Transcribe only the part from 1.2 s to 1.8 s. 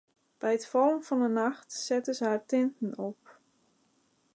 'e nacht